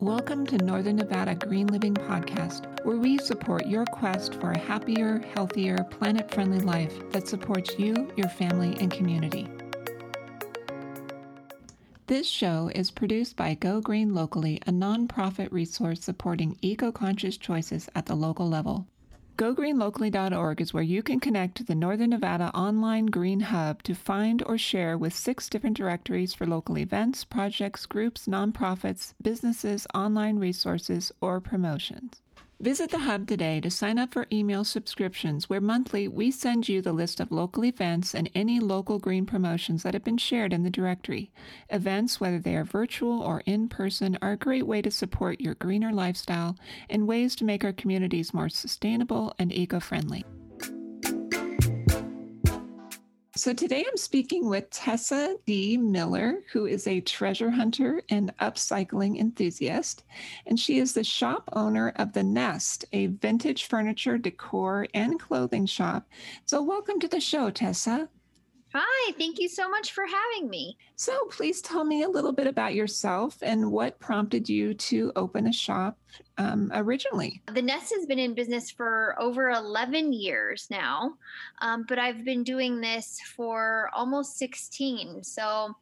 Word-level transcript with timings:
Welcome 0.00 0.46
to 0.48 0.58
Northern 0.58 0.96
Nevada 0.96 1.34
Green 1.34 1.68
Living 1.68 1.94
Podcast, 1.94 2.84
where 2.84 2.98
we 2.98 3.16
support 3.16 3.66
your 3.66 3.86
quest 3.86 4.34
for 4.34 4.50
a 4.50 4.58
happier, 4.58 5.20
healthier, 5.32 5.84
planet 5.84 6.30
friendly 6.30 6.60
life 6.60 6.92
that 7.12 7.26
supports 7.26 7.78
you, 7.78 8.12
your 8.14 8.28
family, 8.28 8.76
and 8.78 8.90
community. 8.90 9.48
This 12.08 12.28
show 12.28 12.70
is 12.74 12.90
produced 12.90 13.36
by 13.36 13.54
Go 13.54 13.80
Green 13.80 14.12
Locally, 14.12 14.60
a 14.66 14.70
nonprofit 14.70 15.50
resource 15.50 16.02
supporting 16.02 16.58
eco 16.60 16.92
conscious 16.92 17.38
choices 17.38 17.88
at 17.94 18.04
the 18.04 18.14
local 18.14 18.46
level. 18.46 18.86
GoGreenLocally.org 19.36 20.62
is 20.62 20.72
where 20.72 20.82
you 20.82 21.02
can 21.02 21.20
connect 21.20 21.58
to 21.58 21.64
the 21.64 21.74
Northern 21.74 22.08
Nevada 22.08 22.50
Online 22.54 23.04
Green 23.04 23.40
Hub 23.40 23.82
to 23.82 23.94
find 23.94 24.42
or 24.46 24.56
share 24.56 24.96
with 24.96 25.12
six 25.12 25.50
different 25.50 25.76
directories 25.76 26.32
for 26.32 26.46
local 26.46 26.78
events, 26.78 27.22
projects, 27.22 27.84
groups, 27.84 28.26
nonprofits, 28.26 29.12
businesses, 29.20 29.86
online 29.94 30.38
resources, 30.38 31.12
or 31.20 31.38
promotions. 31.42 32.22
Visit 32.58 32.90
the 32.90 33.00
Hub 33.00 33.26
today 33.26 33.60
to 33.60 33.70
sign 33.70 33.98
up 33.98 34.14
for 34.14 34.26
email 34.32 34.64
subscriptions, 34.64 35.50
where 35.50 35.60
monthly 35.60 36.08
we 36.08 36.30
send 36.30 36.70
you 36.70 36.80
the 36.80 36.94
list 36.94 37.20
of 37.20 37.30
local 37.30 37.66
events 37.66 38.14
and 38.14 38.30
any 38.34 38.60
local 38.60 38.98
green 38.98 39.26
promotions 39.26 39.82
that 39.82 39.92
have 39.92 40.02
been 40.02 40.16
shared 40.16 40.54
in 40.54 40.62
the 40.62 40.70
directory. 40.70 41.30
Events, 41.68 42.18
whether 42.18 42.38
they 42.38 42.56
are 42.56 42.64
virtual 42.64 43.20
or 43.20 43.42
in 43.44 43.68
person, 43.68 44.16
are 44.22 44.32
a 44.32 44.38
great 44.38 44.66
way 44.66 44.80
to 44.80 44.90
support 44.90 45.38
your 45.38 45.54
greener 45.54 45.92
lifestyle 45.92 46.56
and 46.88 47.06
ways 47.06 47.36
to 47.36 47.44
make 47.44 47.62
our 47.62 47.74
communities 47.74 48.32
more 48.32 48.48
sustainable 48.48 49.34
and 49.38 49.52
eco 49.52 49.78
friendly. 49.78 50.24
So 53.36 53.52
today 53.52 53.84
I'm 53.86 53.98
speaking 53.98 54.48
with 54.48 54.70
Tessa 54.70 55.36
D. 55.44 55.76
Miller, 55.76 56.38
who 56.52 56.64
is 56.64 56.86
a 56.86 57.02
treasure 57.02 57.50
hunter 57.50 58.02
and 58.08 58.34
upcycling 58.38 59.18
enthusiast. 59.18 60.04
And 60.46 60.58
she 60.58 60.78
is 60.78 60.94
the 60.94 61.04
shop 61.04 61.50
owner 61.52 61.92
of 61.96 62.14
The 62.14 62.22
Nest, 62.22 62.86
a 62.94 63.08
vintage 63.08 63.66
furniture, 63.66 64.16
decor, 64.16 64.86
and 64.94 65.20
clothing 65.20 65.66
shop. 65.66 66.08
So 66.46 66.62
welcome 66.62 66.98
to 66.98 67.08
the 67.08 67.20
show, 67.20 67.50
Tessa. 67.50 68.08
Hi, 68.78 69.12
thank 69.12 69.38
you 69.38 69.48
so 69.48 69.70
much 69.70 69.92
for 69.92 70.04
having 70.04 70.50
me. 70.50 70.76
So, 70.96 71.28
please 71.30 71.62
tell 71.62 71.82
me 71.82 72.02
a 72.02 72.08
little 72.10 72.32
bit 72.32 72.46
about 72.46 72.74
yourself 72.74 73.38
and 73.40 73.72
what 73.72 73.98
prompted 74.00 74.50
you 74.50 74.74
to 74.74 75.12
open 75.16 75.46
a 75.46 75.52
shop 75.52 75.96
um, 76.36 76.70
originally. 76.74 77.40
The 77.54 77.62
Nest 77.62 77.90
has 77.96 78.04
been 78.04 78.18
in 78.18 78.34
business 78.34 78.70
for 78.70 79.16
over 79.18 79.48
11 79.48 80.12
years 80.12 80.66
now, 80.70 81.14
um, 81.62 81.86
but 81.88 81.98
I've 81.98 82.22
been 82.22 82.44
doing 82.44 82.82
this 82.82 83.18
for 83.34 83.88
almost 83.94 84.36
16. 84.36 85.24
So, 85.24 85.74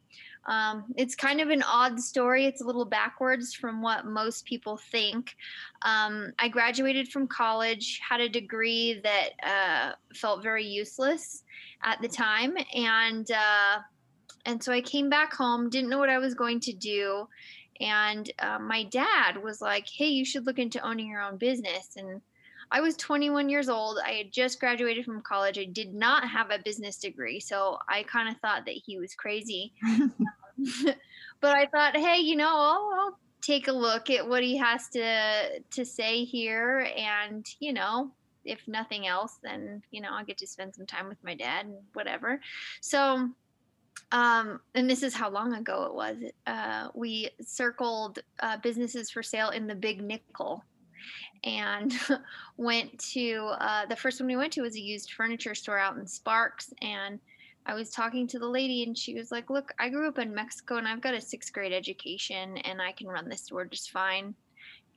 um, 0.47 0.85
it's 0.95 1.15
kind 1.15 1.41
of 1.41 1.49
an 1.49 1.63
odd 1.63 1.99
story. 1.99 2.45
It's 2.45 2.61
a 2.61 2.65
little 2.65 2.85
backwards 2.85 3.53
from 3.53 3.81
what 3.81 4.05
most 4.05 4.45
people 4.45 4.77
think. 4.77 5.35
Um, 5.81 6.33
I 6.37 6.49
graduated 6.49 7.07
from 7.07 7.27
college, 7.27 7.99
had 8.07 8.21
a 8.21 8.29
degree 8.29 9.01
that 9.03 9.29
uh, 9.43 9.93
felt 10.13 10.43
very 10.43 10.65
useless 10.65 11.43
at 11.83 12.01
the 12.01 12.07
time, 12.07 12.55
and 12.75 13.29
uh, 13.31 13.79
and 14.45 14.63
so 14.63 14.71
I 14.71 14.81
came 14.81 15.09
back 15.09 15.33
home, 15.33 15.69
didn't 15.69 15.89
know 15.89 15.97
what 15.97 16.09
I 16.09 16.19
was 16.19 16.35
going 16.35 16.59
to 16.61 16.73
do, 16.73 17.27
and 17.81 18.31
uh, 18.39 18.59
my 18.59 18.83
dad 18.83 19.41
was 19.41 19.61
like, 19.61 19.87
"Hey, 19.87 20.09
you 20.09 20.25
should 20.25 20.45
look 20.45 20.59
into 20.59 20.85
owning 20.85 21.07
your 21.07 21.21
own 21.21 21.37
business." 21.37 21.97
And 21.97 22.21
I 22.71 22.81
was 22.81 22.97
21 22.97 23.49
years 23.49 23.69
old. 23.69 23.99
I 24.03 24.11
had 24.11 24.31
just 24.31 24.59
graduated 24.59 25.05
from 25.05 25.21
college. 25.21 25.57
I 25.57 25.65
did 25.65 25.93
not 25.93 26.27
have 26.27 26.51
a 26.51 26.59
business 26.63 26.97
degree, 26.97 27.39
so 27.39 27.77
I 27.87 28.03
kind 28.03 28.29
of 28.29 28.39
thought 28.41 28.65
that 28.65 28.75
he 28.85 28.99
was 28.99 29.15
crazy. 29.15 29.73
but 31.41 31.57
I 31.57 31.65
thought, 31.67 31.97
hey, 31.97 32.19
you 32.19 32.35
know, 32.35 32.49
I'll, 32.49 32.91
I'll 32.99 33.19
take 33.41 33.67
a 33.67 33.73
look 33.73 34.09
at 34.09 34.27
what 34.27 34.43
he 34.43 34.57
has 34.57 34.89
to 34.89 35.59
to 35.59 35.85
say 35.85 36.23
here, 36.23 36.87
and 36.97 37.45
you 37.59 37.73
know, 37.73 38.11
if 38.43 38.67
nothing 38.67 39.07
else, 39.07 39.39
then 39.43 39.81
you 39.91 40.01
know, 40.01 40.09
I'll 40.11 40.25
get 40.25 40.37
to 40.39 40.47
spend 40.47 40.75
some 40.75 40.85
time 40.85 41.07
with 41.07 41.23
my 41.23 41.35
dad 41.35 41.65
and 41.65 41.75
whatever. 41.93 42.39
So 42.81 43.29
um, 44.11 44.59
and 44.75 44.89
this 44.89 45.03
is 45.03 45.13
how 45.13 45.29
long 45.29 45.53
ago 45.53 45.85
it 45.85 45.93
was. 45.93 46.17
Uh, 46.47 46.89
we 46.93 47.29
circled 47.41 48.19
uh, 48.39 48.57
businesses 48.57 49.09
for 49.09 49.23
sale 49.23 49.49
in 49.49 49.67
the 49.67 49.75
Big 49.75 50.01
Nickel, 50.01 50.63
and 51.43 51.93
went 52.57 52.97
to 53.11 53.51
uh, 53.59 53.85
the 53.87 53.95
first 53.95 54.19
one 54.19 54.27
we 54.27 54.35
went 54.35 54.53
to 54.53 54.61
was 54.61 54.75
a 54.75 54.81
used 54.81 55.13
furniture 55.13 55.55
store 55.55 55.79
out 55.79 55.97
in 55.97 56.07
Sparks, 56.07 56.73
and 56.81 57.19
I 57.65 57.73
was 57.73 57.89
talking 57.89 58.27
to 58.27 58.39
the 58.39 58.47
lady, 58.47 58.83
and 58.83 58.97
she 58.97 59.15
was 59.15 59.31
like, 59.31 59.49
"Look, 59.49 59.73
I 59.79 59.89
grew 59.89 60.07
up 60.07 60.19
in 60.19 60.33
Mexico, 60.33 60.77
and 60.77 60.87
I've 60.87 61.01
got 61.01 61.13
a 61.13 61.21
sixth 61.21 61.51
grade 61.53 61.73
education, 61.73 62.57
and 62.57 62.81
I 62.81 62.91
can 62.91 63.07
run 63.07 63.29
this 63.29 63.43
store 63.43 63.65
just 63.65 63.91
fine." 63.91 64.35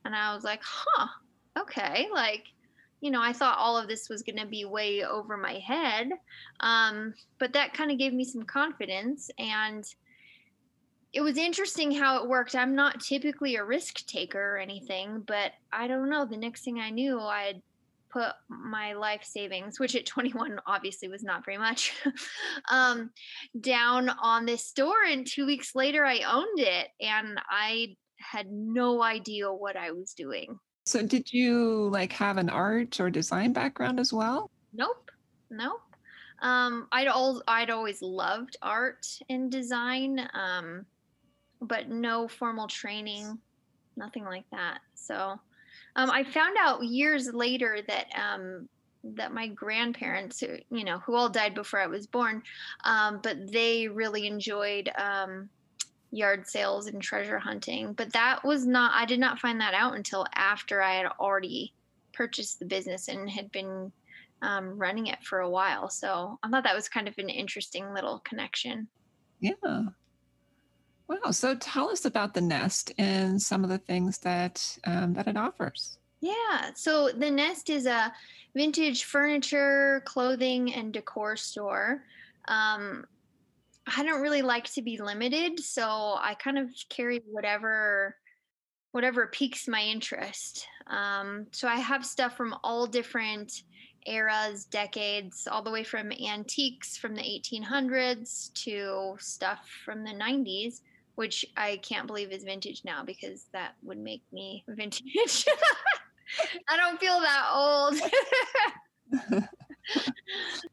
And 0.05 0.15
I 0.15 0.35
was 0.35 0.45
like, 0.45 0.61
"Huh, 0.63 1.09
okay, 1.59 2.09
like." 2.13 2.45
you 3.01 3.11
know, 3.11 3.23
I 3.23 3.33
thought 3.33 3.59
all 3.59 3.77
of 3.77 3.89
this 3.89 4.09
was 4.09 4.23
going 4.23 4.39
to 4.39 4.47
be 4.47 4.65
way 4.65 5.05
over 5.05 5.37
my 5.37 5.55
head. 5.55 6.11
Um, 6.61 7.15
but 7.39 7.53
that 7.53 7.75
kind 7.75 7.91
of 7.91 7.99
gave 7.99 8.13
me 8.13 8.25
some 8.25 8.43
confidence. 8.43 9.31
And 9.39 9.85
it 11.13 11.21
was 11.21 11.39
interesting 11.39 11.93
how 11.93 12.23
it 12.23 12.29
worked. 12.29 12.55
I'm 12.57 12.75
not 12.75 13.01
typically 13.01 13.57
a 13.57 13.65
risk 13.65 14.05
taker 14.07 14.57
or 14.57 14.59
anything, 14.59 15.23
but 15.27 15.53
I 15.73 15.87
don't 15.87 16.11
know. 16.11 16.25
The 16.25 16.37
next 16.37 16.65
thing 16.65 16.81
I 16.81 16.91
knew, 16.91 17.21
I 17.21 17.43
had 17.45 17.63
put 18.11 18.33
my 18.49 18.95
life 18.95 19.23
savings, 19.25 19.79
which 19.79 19.95
at 19.95 20.07
21 20.07 20.61
obviously 20.67 21.09
was 21.09 21.23
not 21.23 21.45
very 21.45 21.59
much, 21.59 21.95
um, 22.71 23.11
down 23.61 24.09
on 24.09 24.47
this 24.47 24.65
store. 24.65 25.05
And 25.09 25.27
two 25.27 25.47
weeks 25.47 25.75
later, 25.75 26.05
I 26.05 26.21
owned 26.21 26.59
it 26.59 26.89
and 27.01 27.41
I 27.49 27.97
had 28.19 28.51
no 28.51 29.03
idea 29.03 29.53
what 29.53 29.77
I 29.77 29.93
was 29.93 30.15
doing. 30.15 30.59
So, 30.87 31.03
did 31.03 31.33
you 31.33 31.91
like 31.91 32.13
have 32.13 32.39
an 32.39 32.49
art 32.49 32.99
or 32.99 33.11
design 33.11 33.53
background 33.53 34.01
as 34.01 34.13
well? 34.13 34.51
Nope, 34.73 35.11
nope. 35.51 35.83
Um, 36.41 36.87
I'd 36.93 37.09
al- 37.09 37.43
I'd 37.47 37.71
always 37.71 38.01
loved 38.01 38.57
art 38.63 39.07
and 39.29 39.51
design, 39.51 40.29
um, 40.33 40.87
but 41.61 41.91
no 41.91 42.29
formal 42.29 42.69
training, 42.69 43.39
nothing 43.97 44.25
like 44.25 44.47
that. 44.53 44.79
So, 44.95 45.39
um, 45.99 46.11
I 46.11 46.23
found 46.23 46.57
out 46.61 46.85
years 46.85 47.35
later 47.35 47.81
that 47.89 48.07
um, 48.17 48.69
that 49.03 49.35
my 49.35 49.49
grandparents, 49.49 50.41
who, 50.41 50.57
you 50.71 50.85
know, 50.85 50.99
who 50.99 51.15
all 51.15 51.29
died 51.29 51.55
before 51.55 51.81
I 51.81 51.87
was 51.87 52.07
born, 52.07 52.43
um, 52.85 53.21
but 53.23 53.51
they 53.51 53.89
really 53.89 54.27
enjoyed 54.27 54.91
um, 54.97 55.49
yard 56.11 56.47
sales 56.47 56.87
and 56.87 57.03
treasure 57.03 57.39
hunting. 57.39 57.93
But 57.95 58.13
that 58.13 58.45
was 58.45 58.67
not, 58.67 58.93
I 58.95 59.05
did 59.07 59.21
not 59.21 59.39
find 59.39 59.61
that 59.61 59.75
out 59.75 59.97
until 59.97 60.27
after 60.35 60.83
I 60.83 60.95
had 60.95 61.07
already 61.19 61.75
purchased 62.13 62.59
the 62.59 62.65
business 62.65 63.09
and 63.09 63.29
had 63.29 63.51
been 63.51 63.91
um, 64.43 64.79
running 64.79 65.07
it 65.07 65.23
for 65.25 65.41
a 65.41 65.51
while. 65.51 65.89
So 65.89 66.39
I 66.43 66.49
thought 66.49 66.65
that 66.65 66.77
was 66.77 66.89
kind 66.89 67.09
of 67.09 67.15
an 67.19 67.29
interesting 67.29 67.93
little 67.93 68.21
connection. 68.21 68.89
Yeah. 69.41 69.53
Wow. 71.09 71.31
So 71.31 71.55
tell 71.55 71.91
us 71.91 72.05
about 72.05 72.35
the 72.35 72.41
nest 72.41 72.93
and 72.99 73.41
some 73.41 73.65
of 73.65 73.71
the 73.71 73.79
things 73.79 74.19
that 74.19 74.79
um, 74.85 75.15
that 75.15 75.27
it 75.27 75.37
offers. 75.37 75.99
Yeah. 76.21 76.71
So 76.75 77.11
the 77.11 77.31
nest 77.31 77.71
is 77.71 77.87
a 77.87 78.13
vintage 78.55 79.05
furniture, 79.05 80.03
clothing, 80.05 80.75
and 80.75 80.93
decor 80.93 81.37
store. 81.37 82.03
Um, 82.49 83.07
I 83.97 84.03
don't 84.03 84.21
really 84.21 84.43
like 84.43 84.71
to 84.75 84.83
be 84.83 85.01
limited, 85.01 85.61
so 85.61 86.17
I 86.21 86.35
kind 86.39 86.59
of 86.59 86.69
carry 86.91 87.23
whatever 87.31 88.17
whatever 88.93 89.27
piques 89.27 89.69
my 89.69 89.83
interest. 89.83 90.67
Um, 90.87 91.47
so 91.53 91.69
I 91.69 91.77
have 91.77 92.05
stuff 92.05 92.37
from 92.37 92.55
all 92.65 92.87
different 92.87 93.63
eras, 94.07 94.65
decades, 94.65 95.47
all 95.51 95.63
the 95.63 95.71
way 95.71 95.85
from 95.85 96.11
antiques 96.13 96.97
from 96.97 97.15
the 97.15 97.23
1800s 97.23 98.53
to 98.65 99.15
stuff 99.19 99.69
from 99.85 100.05
the 100.05 100.13
90s, 100.13 100.81
which 101.19 101.45
I 101.57 101.79
can't 101.79 102.07
believe 102.07 102.31
is 102.31 102.45
vintage 102.45 102.83
now 102.85 103.03
because 103.03 103.47
that 103.53 103.75
would 103.83 103.99
make 103.99 104.23
me 104.31 104.63
vintage. 104.69 105.45
I 106.69 106.77
don't 106.77 107.01
feel 107.01 107.19
that 107.19 107.51
old. 107.53 107.97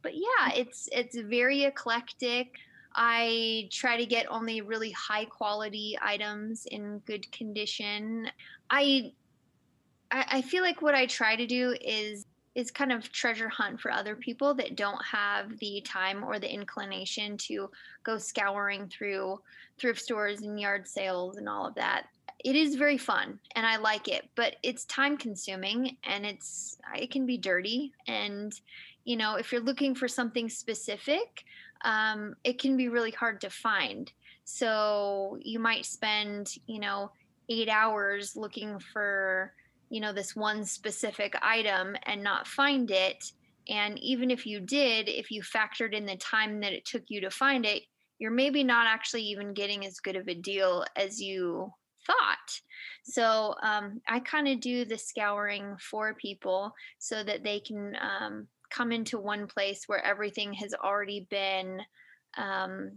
but 0.04 0.14
yeah, 0.14 0.52
it's 0.54 0.88
it's 0.92 1.18
very 1.18 1.64
eclectic. 1.64 2.60
I 2.94 3.70
try 3.72 3.98
to 3.98 4.06
get 4.06 4.28
only 4.30 4.62
really 4.62 4.92
high 4.92 5.26
quality 5.26 5.98
items 6.00 6.68
in 6.68 7.00
good 7.08 7.32
condition. 7.32 8.28
I 8.70 9.14
I 10.12 10.44
feel 10.44 10.62
like 10.62 10.80
what 10.80 10.94
I 10.94 11.08
try 11.08 11.36
to 11.36 11.48
do 11.48 11.76
is 11.82 12.25
is 12.56 12.72
kind 12.72 12.92
of 12.92 13.12
treasure 13.12 13.50
hunt 13.50 13.80
for 13.80 13.92
other 13.92 14.16
people 14.16 14.54
that 14.56 14.76
don't 14.76 15.04
have 15.04 15.58
the 15.60 15.82
time 15.82 16.24
or 16.24 16.40
the 16.40 16.52
inclination 16.52 17.38
to 17.38 17.70
go 18.04 18.18
scouring 18.18 18.88
through 18.88 19.40
thrift 19.78 20.02
stores 20.02 20.42
and 20.42 20.60
yard 20.60 20.88
sales 20.88 21.38
and 21.38 21.50
all 21.50 21.68
of 21.68 21.76
that. 21.76 22.06
It 22.44 22.56
is 22.56 22.76
very 22.76 22.98
fun 22.98 23.40
and 23.56 23.66
I 23.66 23.78
like 23.78 24.08
it, 24.08 24.30
but 24.36 24.56
it's 24.64 24.86
time 24.86 25.18
consuming 25.18 25.98
and 26.04 26.26
it's 26.26 26.78
it 26.96 27.12
can 27.12 27.26
be 27.26 27.38
dirty 27.38 27.92
and 28.08 28.54
you 29.06 29.16
know, 29.16 29.36
if 29.36 29.52
you're 29.52 29.62
looking 29.62 29.94
for 29.94 30.08
something 30.08 30.50
specific, 30.50 31.44
um, 31.84 32.36
it 32.44 32.60
can 32.60 32.76
be 32.76 32.90
really 32.90 33.12
hard 33.12 33.40
to 33.42 33.50
find. 33.50 34.12
So 34.44 35.38
you 35.42 35.60
might 35.60 35.86
spend, 35.86 36.56
you 36.66 36.80
know, 36.80 37.12
eight 37.48 37.70
hours 37.70 38.36
looking 38.36 38.80
for 38.80 39.54
you 39.90 40.02
know 40.02 40.14
this 40.14 40.36
one 40.36 40.66
specific 40.66 41.36
item 41.42 41.96
and 42.04 42.24
not 42.24 42.48
find 42.48 42.92
it. 42.92 43.32
And 43.68 43.98
even 44.00 44.30
if 44.30 44.46
you 44.46 44.60
did 44.60 45.10
if 45.10 45.32
you 45.32 45.42
factored 45.42 45.94
in 45.94 46.06
the 46.06 46.18
time 46.18 46.60
that 46.62 46.74
it 46.74 46.86
took 46.86 47.04
you 47.08 47.22
to 47.22 47.32
find 47.32 47.66
it 47.66 47.84
you're 48.20 48.32
maybe 48.32 48.64
not 48.64 48.88
actually 48.88 49.24
even 49.24 49.54
getting 49.54 49.86
as 49.86 50.00
good 50.00 50.16
of 50.16 50.28
a 50.28 50.36
deal 50.36 50.86
as 50.96 51.22
you 51.22 51.72
thought. 52.06 52.62
So 53.04 53.56
um, 53.62 54.02
i 54.08 54.20
kind 54.20 54.48
of 54.48 54.60
do 54.60 54.86
the 54.86 54.98
scouring 54.98 55.76
for 55.80 56.14
people 56.14 56.74
so 57.00 57.24
that 57.24 57.44
they 57.44 57.60
can 57.60 57.96
um, 58.00 58.48
come 58.70 58.92
into 58.92 59.20
one 59.20 59.48
place 59.48 59.84
where 59.88 60.04
everything 60.04 60.54
has 60.54 60.74
already 60.74 61.28
been 61.30 61.82
um, 62.38 62.92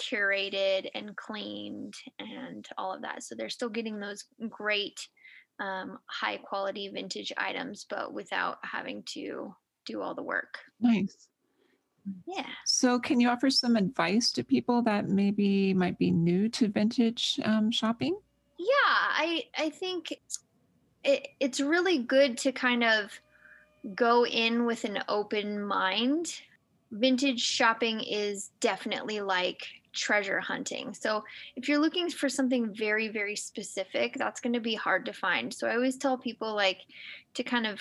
curated 0.00 0.88
and 0.94 1.16
cleaned 1.16 1.94
and 2.18 2.66
all 2.76 2.92
of 2.92 3.02
that. 3.02 3.22
So 3.22 3.34
they're 3.34 3.48
still 3.48 3.70
getting 3.70 3.98
those 3.98 4.24
great 4.48 5.08
um, 5.60 5.98
high 6.06 6.36
quality 6.36 6.88
vintage 6.88 7.32
items, 7.36 7.86
but 7.88 8.12
without 8.12 8.58
having 8.62 9.02
to 9.14 9.54
do 9.86 10.02
all 10.02 10.14
the 10.14 10.22
work. 10.22 10.58
Nice. 10.80 11.28
Yeah. 12.26 12.46
So, 12.64 12.98
can 12.98 13.20
you 13.20 13.28
offer 13.28 13.50
some 13.50 13.76
advice 13.76 14.32
to 14.32 14.44
people 14.44 14.82
that 14.82 15.08
maybe 15.08 15.74
might 15.74 15.98
be 15.98 16.10
new 16.10 16.48
to 16.50 16.68
vintage 16.68 17.38
um, 17.44 17.70
shopping? 17.70 18.18
Yeah, 18.58 18.66
I 18.86 19.44
I 19.56 19.70
think 19.70 20.12
it, 21.04 21.28
it's 21.40 21.60
really 21.60 21.98
good 21.98 22.38
to 22.38 22.52
kind 22.52 22.84
of 22.84 23.10
go 23.94 24.26
in 24.26 24.64
with 24.64 24.84
an 24.84 25.02
open 25.08 25.62
mind. 25.62 26.32
Vintage 26.90 27.40
shopping 27.40 28.00
is 28.00 28.50
definitely 28.60 29.20
like 29.20 29.66
treasure 29.98 30.40
hunting. 30.40 30.94
So 30.94 31.24
if 31.56 31.68
you're 31.68 31.78
looking 31.78 32.08
for 32.10 32.28
something 32.28 32.74
very, 32.74 33.08
very 33.08 33.36
specific, 33.36 34.14
that's 34.16 34.40
going 34.40 34.52
to 34.52 34.60
be 34.60 34.74
hard 34.74 35.04
to 35.06 35.12
find. 35.12 35.52
So 35.52 35.66
I 35.66 35.74
always 35.74 35.96
tell 35.96 36.16
people 36.16 36.54
like 36.54 36.80
to 37.34 37.42
kind 37.42 37.66
of 37.66 37.80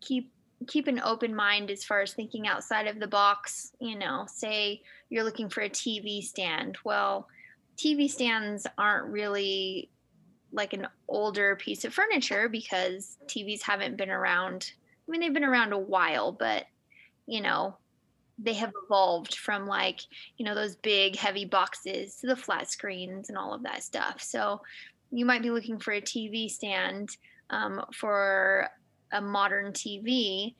keep 0.00 0.32
keep 0.68 0.86
an 0.86 1.00
open 1.00 1.34
mind 1.34 1.72
as 1.72 1.82
far 1.82 2.02
as 2.02 2.12
thinking 2.12 2.46
outside 2.46 2.86
of 2.86 3.00
the 3.00 3.06
box. 3.06 3.72
You 3.80 3.98
know, 3.98 4.24
say 4.28 4.82
you're 5.10 5.24
looking 5.24 5.48
for 5.48 5.62
a 5.62 5.70
TV 5.70 6.22
stand. 6.22 6.78
Well, 6.84 7.28
TV 7.76 8.08
stands 8.08 8.66
aren't 8.78 9.06
really 9.06 9.90
like 10.52 10.72
an 10.72 10.86
older 11.08 11.56
piece 11.56 11.84
of 11.84 11.94
furniture 11.94 12.48
because 12.48 13.18
TVs 13.26 13.62
haven't 13.62 13.96
been 13.96 14.10
around. 14.10 14.72
I 15.08 15.10
mean, 15.10 15.20
they've 15.20 15.34
been 15.34 15.44
around 15.44 15.72
a 15.72 15.78
while, 15.78 16.30
but 16.32 16.66
you 17.26 17.40
know, 17.40 17.76
they 18.38 18.54
have 18.54 18.72
evolved 18.84 19.36
from 19.36 19.66
like 19.66 20.00
you 20.36 20.44
know 20.44 20.54
those 20.54 20.76
big 20.76 21.16
heavy 21.16 21.44
boxes 21.44 22.16
to 22.16 22.26
the 22.26 22.36
flat 22.36 22.70
screens 22.70 23.28
and 23.28 23.38
all 23.38 23.54
of 23.54 23.62
that 23.62 23.82
stuff. 23.82 24.22
So 24.22 24.60
you 25.10 25.26
might 25.26 25.42
be 25.42 25.50
looking 25.50 25.78
for 25.78 25.92
a 25.92 26.00
tv 26.00 26.50
stand 26.50 27.10
um, 27.50 27.84
for 27.92 28.68
a 29.12 29.20
modern 29.20 29.72
tv 29.72 30.54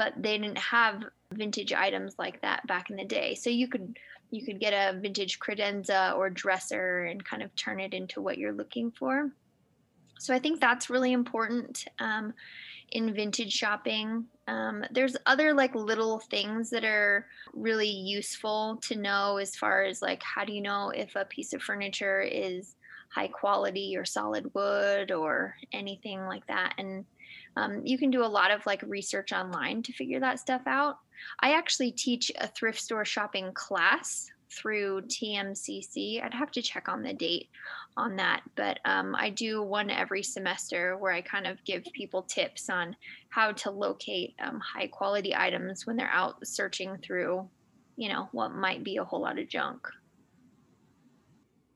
but 0.00 0.14
they 0.16 0.38
didn't 0.38 0.56
have 0.56 1.04
vintage 1.34 1.74
items 1.74 2.14
like 2.18 2.40
that 2.40 2.66
back 2.66 2.88
in 2.88 2.96
the 2.96 3.04
day. 3.04 3.34
So 3.34 3.50
you 3.50 3.68
could 3.68 3.98
you 4.30 4.42
could 4.46 4.58
get 4.58 4.72
a 4.72 4.98
vintage 4.98 5.38
credenza 5.38 6.16
or 6.16 6.30
dresser 6.30 7.04
and 7.04 7.22
kind 7.22 7.42
of 7.42 7.54
turn 7.54 7.80
it 7.80 7.92
into 7.92 8.22
what 8.22 8.38
you're 8.38 8.54
looking 8.54 8.90
for. 8.92 9.30
So 10.18 10.34
i 10.34 10.38
think 10.38 10.58
that's 10.58 10.88
really 10.88 11.12
important 11.12 11.84
um, 11.98 12.32
in 12.92 13.14
vintage 13.14 13.52
shopping. 13.52 14.26
Um, 14.48 14.84
there's 14.90 15.16
other 15.26 15.54
like 15.54 15.74
little 15.74 16.20
things 16.30 16.70
that 16.70 16.84
are 16.84 17.26
really 17.54 17.88
useful 17.88 18.78
to 18.82 18.96
know 18.96 19.36
as 19.36 19.56
far 19.56 19.84
as 19.84 20.02
like 20.02 20.22
how 20.22 20.44
do 20.44 20.52
you 20.52 20.60
know 20.60 20.90
if 20.90 21.14
a 21.14 21.24
piece 21.24 21.52
of 21.52 21.62
furniture 21.62 22.20
is 22.20 22.74
high 23.10 23.28
quality 23.28 23.96
or 23.96 24.04
solid 24.04 24.52
wood 24.54 25.10
or 25.12 25.56
anything 25.72 26.20
like 26.26 26.46
that. 26.46 26.74
And 26.78 27.04
um, 27.56 27.82
you 27.84 27.98
can 27.98 28.10
do 28.10 28.24
a 28.24 28.26
lot 28.26 28.50
of 28.50 28.64
like 28.66 28.82
research 28.82 29.32
online 29.32 29.82
to 29.82 29.92
figure 29.92 30.20
that 30.20 30.38
stuff 30.38 30.62
out. 30.66 30.98
I 31.40 31.52
actually 31.52 31.92
teach 31.92 32.32
a 32.38 32.48
thrift 32.48 32.80
store 32.80 33.04
shopping 33.04 33.52
class 33.52 34.30
through 34.50 35.02
TMCC. 35.02 36.22
I'd 36.22 36.34
have 36.34 36.50
to 36.52 36.62
check 36.62 36.88
on 36.88 37.02
the 37.02 37.12
date 37.12 37.48
on 37.96 38.16
that, 38.16 38.42
but 38.56 38.78
um, 38.84 39.14
I 39.14 39.30
do 39.30 39.62
one 39.62 39.90
every 39.90 40.22
semester 40.22 40.96
where 40.98 41.12
I 41.12 41.20
kind 41.20 41.46
of 41.46 41.62
give 41.64 41.84
people 41.92 42.22
tips 42.22 42.68
on 42.68 42.96
how 43.28 43.52
to 43.52 43.70
locate 43.70 44.34
um, 44.42 44.60
high 44.60 44.88
quality 44.88 45.34
items 45.34 45.86
when 45.86 45.96
they're 45.96 46.10
out 46.10 46.46
searching 46.46 46.96
through, 46.98 47.48
you 47.96 48.08
know, 48.08 48.28
what 48.32 48.52
might 48.52 48.84
be 48.84 48.96
a 48.96 49.04
whole 49.04 49.22
lot 49.22 49.38
of 49.38 49.48
junk. 49.48 49.86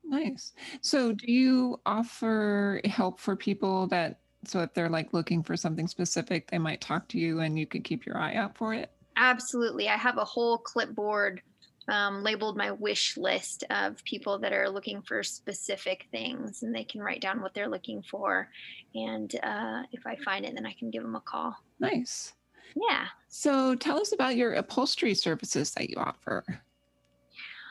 Nice. 0.03 0.53
So, 0.81 1.13
do 1.13 1.31
you 1.31 1.79
offer 1.85 2.79
help 2.85 3.19
for 3.19 3.35
people 3.35 3.87
that, 3.87 4.19
so 4.45 4.59
if 4.59 4.73
they're 4.73 4.89
like 4.89 5.13
looking 5.13 5.41
for 5.41 5.57
something 5.57 5.87
specific, 5.87 6.51
they 6.51 6.59
might 6.59 6.79
talk 6.79 7.07
to 7.09 7.17
you 7.17 7.39
and 7.39 7.57
you 7.57 7.65
could 7.65 7.83
keep 7.83 8.05
your 8.05 8.17
eye 8.17 8.35
out 8.35 8.55
for 8.55 8.73
it? 8.73 8.91
Absolutely. 9.17 9.87
I 9.87 9.95
have 9.95 10.17
a 10.17 10.25
whole 10.25 10.57
clipboard 10.57 11.41
um, 11.87 12.23
labeled 12.23 12.57
my 12.57 12.71
wish 12.71 13.17
list 13.17 13.63
of 13.69 14.03
people 14.03 14.39
that 14.39 14.53
are 14.53 14.69
looking 14.69 15.01
for 15.01 15.21
specific 15.23 16.07
things, 16.11 16.63
and 16.63 16.73
they 16.73 16.83
can 16.83 17.01
write 17.01 17.21
down 17.21 17.41
what 17.41 17.53
they're 17.53 17.69
looking 17.69 18.01
for. 18.01 18.49
And 18.95 19.33
uh, 19.43 19.83
if 19.91 20.05
I 20.07 20.15
find 20.17 20.45
it, 20.45 20.55
then 20.55 20.65
I 20.65 20.73
can 20.73 20.89
give 20.89 21.03
them 21.03 21.15
a 21.15 21.21
call. 21.21 21.55
Nice. 21.79 22.33
Yeah. 22.75 23.05
So 23.27 23.75
tell 23.75 23.99
us 23.99 24.13
about 24.13 24.35
your 24.35 24.53
upholstery 24.53 25.13
services 25.13 25.71
that 25.71 25.89
you 25.89 25.97
offer. 25.97 26.43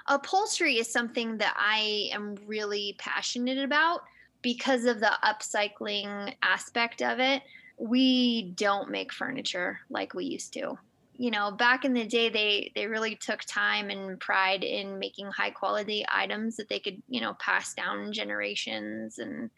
Upholstery 0.06 0.78
is 0.78 0.90
something 0.90 1.38
that 1.38 1.54
I 1.56 2.10
am 2.12 2.36
really 2.46 2.94
passionate 2.98 3.58
about 3.58 4.02
because 4.42 4.84
of 4.84 5.00
the 5.00 5.12
upcycling 5.24 6.34
aspect 6.42 7.02
of 7.02 7.18
it. 7.20 7.42
We 7.78 8.52
don't 8.52 8.90
make 8.90 9.12
furniture 9.12 9.80
like 9.88 10.14
we 10.14 10.26
used 10.26 10.52
to 10.54 10.78
you 11.16 11.30
know 11.30 11.50
back 11.50 11.84
in 11.84 11.92
the 11.92 12.04
day 12.04 12.28
they 12.28 12.72
they 12.74 12.86
really 12.86 13.14
took 13.16 13.40
time 13.42 13.90
and 13.90 14.18
pride 14.20 14.64
in 14.64 14.98
making 14.98 15.26
high 15.26 15.50
quality 15.50 16.04
items 16.10 16.56
that 16.56 16.68
they 16.68 16.78
could 16.78 17.00
you 17.08 17.20
know 17.20 17.34
pass 17.34 17.74
down 17.74 18.12
generations 18.12 19.18
and 19.18 19.50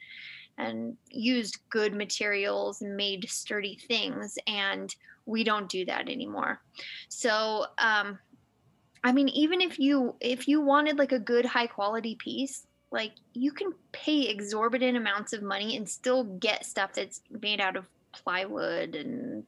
and 0.58 0.96
used 1.10 1.58
good 1.70 1.94
materials 1.94 2.80
and 2.80 2.96
made 2.96 3.28
sturdy 3.28 3.78
things 3.88 4.38
and 4.46 4.94
we 5.26 5.44
don't 5.44 5.68
do 5.68 5.84
that 5.84 6.08
anymore. 6.08 6.60
So 7.08 7.66
um 7.78 8.18
i 9.04 9.12
mean 9.12 9.28
even 9.28 9.60
if 9.60 9.78
you 9.78 10.14
if 10.20 10.48
you 10.48 10.60
wanted 10.60 10.98
like 10.98 11.12
a 11.12 11.18
good 11.18 11.44
high 11.44 11.66
quality 11.66 12.16
piece 12.16 12.66
like 12.90 13.12
you 13.34 13.52
can 13.52 13.72
pay 13.92 14.28
exorbitant 14.28 14.96
amounts 14.96 15.32
of 15.32 15.42
money 15.42 15.76
and 15.76 15.88
still 15.88 16.24
get 16.24 16.64
stuff 16.64 16.92
that's 16.94 17.20
made 17.42 17.60
out 17.60 17.76
of 17.76 17.86
plywood 18.12 18.94
and 18.94 19.44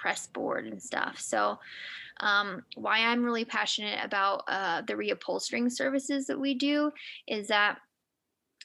press 0.00 0.26
board 0.26 0.66
and 0.66 0.82
stuff. 0.82 1.20
So, 1.20 1.58
um, 2.20 2.62
why 2.74 2.98
I'm 2.98 3.24
really 3.24 3.44
passionate 3.44 3.98
about 4.04 4.44
uh, 4.48 4.82
the 4.82 4.94
reupholstering 4.94 5.70
services 5.70 6.26
that 6.26 6.38
we 6.38 6.54
do 6.54 6.92
is 7.26 7.48
that 7.48 7.78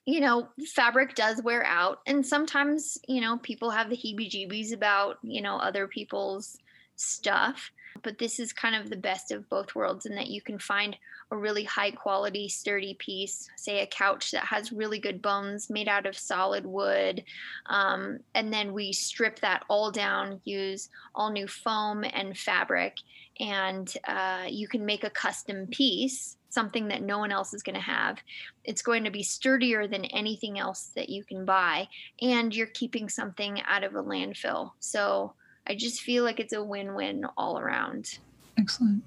you 0.06 0.20
know, 0.20 0.48
fabric 0.76 1.16
does 1.16 1.42
wear 1.42 1.66
out, 1.66 2.00
and 2.06 2.24
sometimes, 2.24 3.00
you 3.08 3.22
know, 3.22 3.40
people 3.40 3.72
have 3.72 3.90
the 3.90 3.98
heebie 3.98 4.30
jeebies 4.30 4.72
about, 4.72 5.18
you 5.24 5.42
know, 5.42 5.58
other 5.58 5.88
people's 5.88 6.58
stuff. 6.96 7.72
But 8.04 8.18
this 8.18 8.40
is 8.40 8.54
kind 8.54 8.76
of 8.76 8.90
the 8.90 8.98
best 8.98 9.32
of 9.32 9.50
both 9.50 9.74
worlds 9.74 10.06
in 10.06 10.16
that 10.16 10.28
you 10.28 10.42
can 10.42 10.60
find 10.60 10.96
a 11.32 11.38
really 11.38 11.64
high 11.64 11.92
quality, 11.92 12.48
sturdy 12.48 12.94
piece, 12.96 13.50
say 13.56 13.82
a 13.82 13.88
couch 13.88 14.32
that 14.32 14.46
has 14.46 14.72
really 14.72 15.00
good 15.00 15.22
bones 15.22 15.70
made 15.70 15.88
out 15.88 16.06
of 16.06 16.18
solid 16.18 16.66
wood. 16.66 17.24
Um, 17.68 18.20
and 18.36 18.54
then 18.54 18.74
we 18.74 18.94
strip 18.94 19.40
that 19.40 19.64
all 19.70 19.92
down, 19.92 20.42
use 20.44 20.90
all 21.16 21.32
new 21.32 21.48
foam 21.48 22.04
and 22.04 22.38
fabric, 22.38 22.98
and 23.40 23.92
uh, 24.08 24.46
you 24.48 24.68
can 24.68 24.86
make 24.86 25.04
a 25.04 25.10
custom 25.10 25.68
piece 25.68 26.38
something 26.56 26.88
that 26.88 27.04
no 27.04 27.20
one 27.20 27.34
else 27.34 27.54
is 27.54 27.62
going 27.62 27.76
to 27.76 27.82
have. 27.82 28.18
It's 28.64 28.82
going 28.82 29.04
to 29.04 29.12
be 29.12 29.24
sturdier 29.24 29.88
than 29.88 30.06
anything 30.06 30.58
else 30.58 30.92
that 30.96 31.10
you 31.10 31.24
can 31.24 31.44
buy, 31.44 31.88
and 32.22 32.56
you're 32.56 32.68
keeping 32.68 33.10
something 33.10 33.62
out 33.68 33.84
of 33.84 33.94
a 33.96 34.02
landfill. 34.02 34.72
So 34.80 35.34
I 35.68 35.76
just 35.76 36.02
feel 36.02 36.24
like 36.24 36.40
it's 36.40 36.54
a 36.54 36.64
win 36.64 36.94
win 36.94 37.26
all 37.38 37.60
around. 37.60 38.20
Excellent. 38.58 39.04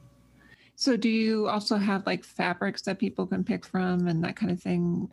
So, 0.76 0.96
do 0.96 1.08
you 1.08 1.48
also 1.48 1.76
have 1.76 2.06
like 2.06 2.24
fabrics 2.24 2.82
that 2.82 2.98
people 2.98 3.26
can 3.26 3.42
pick 3.42 3.66
from 3.66 4.06
and 4.06 4.22
that 4.24 4.36
kind 4.36 4.52
of 4.52 4.60
thing? 4.60 5.10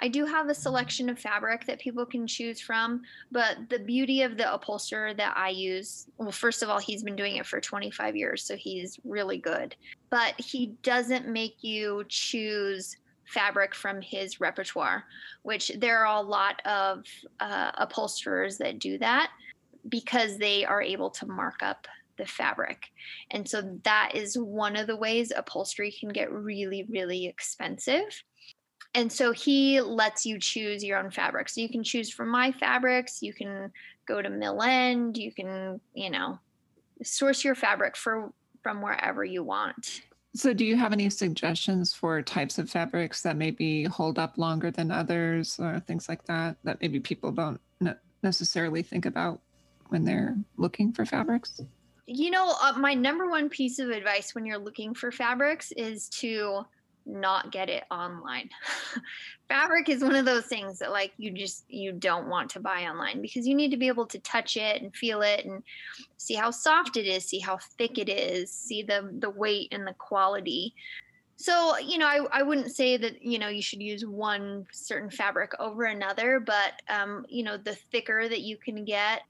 I 0.00 0.08
do 0.08 0.24
have 0.24 0.48
a 0.48 0.54
selection 0.54 1.08
of 1.08 1.18
fabric 1.18 1.66
that 1.66 1.78
people 1.78 2.04
can 2.04 2.26
choose 2.26 2.60
from, 2.60 3.02
but 3.30 3.56
the 3.68 3.78
beauty 3.78 4.22
of 4.22 4.36
the 4.36 4.52
upholsterer 4.52 5.14
that 5.14 5.36
I 5.36 5.50
use, 5.50 6.06
well, 6.16 6.32
first 6.32 6.62
of 6.62 6.68
all, 6.68 6.80
he's 6.80 7.04
been 7.04 7.14
doing 7.14 7.36
it 7.36 7.46
for 7.46 7.60
25 7.60 8.16
years, 8.16 8.42
so 8.42 8.56
he's 8.56 8.98
really 9.04 9.38
good. 9.38 9.76
But 10.10 10.34
he 10.40 10.74
doesn't 10.82 11.28
make 11.28 11.62
you 11.62 12.04
choose 12.08 12.96
fabric 13.26 13.74
from 13.74 14.00
his 14.00 14.40
repertoire, 14.40 15.04
which 15.42 15.70
there 15.78 16.04
are 16.04 16.16
a 16.16 16.26
lot 16.26 16.60
of 16.66 17.04
uh, 17.38 17.70
upholsterers 17.74 18.58
that 18.58 18.78
do 18.78 18.98
that 18.98 19.30
because 19.88 20.38
they 20.38 20.64
are 20.64 20.82
able 20.82 21.10
to 21.10 21.26
mark 21.26 21.62
up 21.62 21.86
the 22.18 22.26
fabric. 22.26 22.90
And 23.30 23.48
so 23.48 23.78
that 23.84 24.12
is 24.14 24.36
one 24.36 24.76
of 24.76 24.86
the 24.86 24.96
ways 24.96 25.32
upholstery 25.34 25.92
can 25.98 26.10
get 26.10 26.30
really, 26.30 26.84
really 26.88 27.26
expensive. 27.26 28.22
and 28.94 29.10
so 29.10 29.32
he 29.32 29.80
lets 29.80 30.26
you 30.26 30.38
choose 30.38 30.84
your 30.84 30.98
own 30.98 31.10
fabric. 31.10 31.48
So 31.48 31.60
you 31.62 31.68
can 31.68 31.82
choose 31.82 32.10
from 32.10 32.28
my 32.28 32.52
fabrics, 32.52 33.22
you 33.22 33.32
can 33.32 33.72
go 34.06 34.20
to 34.20 34.28
Mill 34.28 34.62
End, 34.62 35.16
you 35.16 35.32
can, 35.32 35.80
you 35.94 36.10
know, 36.10 36.38
source 37.02 37.42
your 37.44 37.54
fabric 37.54 37.96
for 37.96 38.32
from 38.62 38.82
wherever 38.82 39.24
you 39.24 39.42
want. 39.42 40.02
So, 40.34 40.54
do 40.54 40.64
you 40.64 40.76
have 40.76 40.92
any 40.92 41.10
suggestions 41.10 41.92
for 41.92 42.22
types 42.22 42.58
of 42.58 42.70
fabrics 42.70 43.22
that 43.22 43.36
maybe 43.36 43.84
hold 43.84 44.18
up 44.18 44.38
longer 44.38 44.70
than 44.70 44.90
others 44.90 45.58
or 45.58 45.80
things 45.80 46.08
like 46.08 46.24
that 46.24 46.56
that 46.64 46.80
maybe 46.80 47.00
people 47.00 47.32
don't 47.32 47.60
necessarily 48.22 48.82
think 48.82 49.04
about 49.04 49.40
when 49.92 50.04
they're 50.04 50.36
looking 50.56 50.92
for 50.92 51.06
fabrics? 51.06 51.60
You 52.06 52.30
know, 52.30 52.54
uh, 52.60 52.72
my 52.76 52.94
number 52.94 53.28
one 53.28 53.48
piece 53.48 53.78
of 53.78 53.90
advice 53.90 54.34
when 54.34 54.44
you're 54.44 54.58
looking 54.58 54.94
for 54.94 55.12
fabrics 55.12 55.70
is 55.72 56.08
to 56.08 56.64
not 57.06 57.52
get 57.52 57.68
it 57.68 57.84
online. 57.90 58.48
Fabric 59.48 59.88
is 59.88 60.02
one 60.02 60.14
of 60.14 60.24
those 60.24 60.46
things 60.46 60.78
that 60.78 60.92
like 60.92 61.12
you 61.16 61.30
just 61.32 61.64
you 61.68 61.92
don't 61.92 62.28
want 62.28 62.50
to 62.50 62.60
buy 62.60 62.84
online 62.84 63.20
because 63.20 63.46
you 63.46 63.54
need 63.54 63.70
to 63.70 63.76
be 63.76 63.88
able 63.88 64.06
to 64.06 64.18
touch 64.20 64.56
it 64.56 64.82
and 64.82 64.94
feel 64.94 65.22
it 65.22 65.44
and 65.44 65.62
see 66.16 66.34
how 66.34 66.50
soft 66.50 66.96
it 66.96 67.06
is, 67.06 67.24
see 67.24 67.38
how 67.38 67.58
thick 67.76 67.98
it 67.98 68.08
is, 68.08 68.52
see 68.52 68.82
the 68.82 69.10
the 69.18 69.30
weight 69.30 69.68
and 69.72 69.86
the 69.86 69.94
quality. 69.94 70.74
So, 71.36 71.76
you 71.78 71.98
know, 71.98 72.06
I, 72.06 72.20
I 72.30 72.42
wouldn't 72.42 72.70
say 72.70 72.96
that, 72.98 73.20
you 73.20 73.36
know, 73.36 73.48
you 73.48 73.62
should 73.62 73.82
use 73.82 74.06
one 74.06 74.64
certain 74.70 75.10
fabric 75.10 75.50
over 75.58 75.84
another, 75.84 76.38
but, 76.38 76.80
um, 76.88 77.26
you 77.28 77.42
know, 77.42 77.56
the 77.56 77.74
thicker 77.74 78.28
that 78.28 78.42
you 78.42 78.56
can 78.56 78.84
get, 78.84 79.22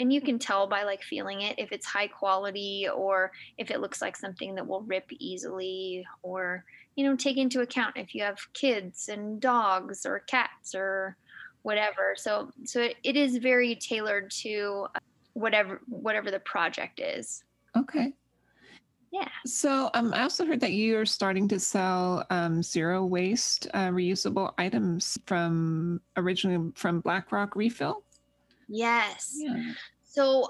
and 0.00 0.10
you 0.12 0.20
can 0.20 0.38
tell 0.38 0.66
by 0.66 0.82
like 0.82 1.02
feeling 1.02 1.42
it 1.42 1.58
if 1.58 1.70
it's 1.72 1.86
high 1.86 2.08
quality 2.08 2.88
or 2.92 3.30
if 3.58 3.70
it 3.70 3.80
looks 3.80 4.00
like 4.00 4.16
something 4.16 4.54
that 4.54 4.66
will 4.66 4.82
rip 4.82 5.04
easily 5.18 6.04
or 6.22 6.64
you 6.96 7.04
know 7.04 7.14
take 7.14 7.36
into 7.36 7.60
account 7.60 7.96
if 7.96 8.14
you 8.14 8.22
have 8.22 8.38
kids 8.54 9.08
and 9.08 9.40
dogs 9.40 10.06
or 10.06 10.20
cats 10.20 10.74
or 10.74 11.16
whatever. 11.62 12.14
So 12.16 12.50
so 12.64 12.88
it 13.04 13.16
is 13.16 13.36
very 13.36 13.76
tailored 13.76 14.30
to 14.42 14.86
uh, 14.94 14.98
whatever 15.34 15.82
whatever 15.86 16.30
the 16.30 16.40
project 16.40 16.98
is. 16.98 17.44
Okay. 17.76 18.14
Yeah. 19.12 19.28
So 19.44 19.90
um, 19.94 20.14
i 20.14 20.22
also 20.22 20.46
heard 20.46 20.60
that 20.60 20.72
you're 20.72 21.04
starting 21.04 21.48
to 21.48 21.58
sell 21.58 22.24
um, 22.30 22.62
zero 22.62 23.04
waste 23.04 23.66
uh, 23.74 23.88
reusable 23.88 24.54
items 24.56 25.18
from 25.26 26.00
originally 26.16 26.72
from 26.74 27.00
blackrock 27.00 27.54
refill 27.54 28.04
yes. 28.70 29.34
Yeah. 29.36 29.72
so 30.04 30.46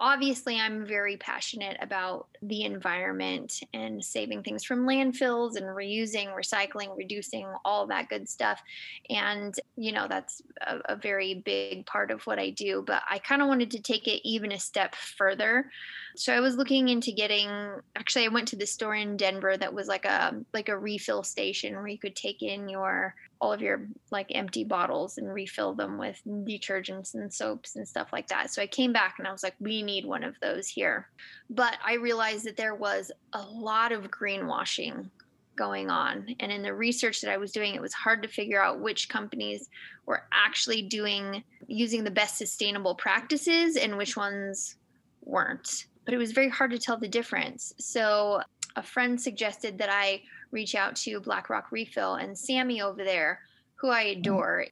obviously 0.00 0.60
i'm 0.60 0.86
very 0.86 1.16
passionate 1.16 1.76
about 1.80 2.28
the 2.42 2.62
environment 2.62 3.60
and 3.74 4.02
saving 4.04 4.42
things 4.42 4.64
from 4.64 4.86
landfills 4.86 5.56
and 5.56 5.66
reusing 5.66 6.28
recycling 6.36 6.96
reducing 6.96 7.46
all 7.64 7.86
that 7.86 8.08
good 8.08 8.28
stuff. 8.28 8.62
And 9.10 9.54
you 9.76 9.92
know 9.92 10.06
that's 10.08 10.40
a, 10.60 10.78
a 10.90 10.96
very 10.96 11.42
big 11.44 11.84
part 11.86 12.10
of 12.10 12.22
what 12.26 12.38
i 12.38 12.50
do 12.50 12.84
but 12.86 13.02
i 13.10 13.18
kind 13.18 13.42
of 13.42 13.48
wanted 13.48 13.72
to 13.72 13.80
take 13.80 14.06
it 14.06 14.26
even 14.28 14.52
a 14.52 14.58
step 14.60 14.94
further 14.94 15.70
so 16.18 16.34
i 16.34 16.40
was 16.40 16.56
looking 16.56 16.88
into 16.88 17.12
getting 17.12 17.48
actually 17.96 18.24
i 18.24 18.28
went 18.28 18.48
to 18.48 18.56
the 18.56 18.66
store 18.66 18.94
in 18.94 19.16
denver 19.16 19.56
that 19.56 19.72
was 19.72 19.88
like 19.88 20.04
a 20.04 20.34
like 20.52 20.68
a 20.68 20.78
refill 20.78 21.22
station 21.22 21.74
where 21.74 21.88
you 21.88 21.98
could 21.98 22.16
take 22.16 22.42
in 22.42 22.68
your 22.68 23.14
all 23.40 23.52
of 23.52 23.62
your 23.62 23.86
like 24.10 24.26
empty 24.34 24.64
bottles 24.64 25.18
and 25.18 25.32
refill 25.32 25.74
them 25.74 25.98
with 25.98 26.20
detergents 26.26 27.14
and 27.14 27.32
soaps 27.32 27.76
and 27.76 27.86
stuff 27.86 28.08
like 28.12 28.26
that. 28.28 28.50
So 28.50 28.60
I 28.60 28.66
came 28.66 28.92
back 28.92 29.16
and 29.18 29.28
I 29.28 29.32
was 29.32 29.42
like, 29.42 29.54
we 29.60 29.82
need 29.82 30.04
one 30.04 30.24
of 30.24 30.34
those 30.40 30.68
here. 30.68 31.08
But 31.48 31.76
I 31.84 31.94
realized 31.94 32.44
that 32.46 32.56
there 32.56 32.74
was 32.74 33.12
a 33.32 33.42
lot 33.42 33.92
of 33.92 34.10
greenwashing 34.10 35.08
going 35.56 35.90
on. 35.90 36.34
And 36.40 36.50
in 36.50 36.62
the 36.62 36.74
research 36.74 37.20
that 37.20 37.32
I 37.32 37.36
was 37.36 37.52
doing, 37.52 37.74
it 37.74 37.80
was 37.80 37.92
hard 37.92 38.22
to 38.22 38.28
figure 38.28 38.62
out 38.62 38.80
which 38.80 39.08
companies 39.08 39.68
were 40.06 40.22
actually 40.32 40.82
doing 40.82 41.42
using 41.66 42.04
the 42.04 42.10
best 42.10 42.38
sustainable 42.38 42.94
practices 42.94 43.76
and 43.76 43.96
which 43.96 44.16
ones 44.16 44.76
weren't. 45.24 45.86
But 46.08 46.14
it 46.14 46.18
was 46.18 46.32
very 46.32 46.48
hard 46.48 46.70
to 46.70 46.78
tell 46.78 46.96
the 46.96 47.06
difference. 47.06 47.74
So 47.78 48.40
a 48.76 48.82
friend 48.82 49.20
suggested 49.20 49.76
that 49.76 49.90
I 49.92 50.22
reach 50.50 50.74
out 50.74 50.96
to 50.96 51.20
BlackRock 51.20 51.70
Refill 51.70 52.14
and 52.14 52.36
Sammy 52.36 52.80
over 52.80 53.04
there, 53.04 53.40
who 53.74 53.90
I 53.90 54.06
mm-hmm. 54.06 54.20
adore. 54.20 54.66